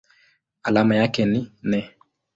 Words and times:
Alama 0.63 0.95
yake 0.95 1.25
ni 1.25 1.51
Ne. 1.63 1.89